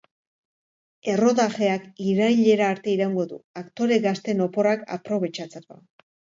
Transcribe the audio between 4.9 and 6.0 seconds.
aprobetxatzeko.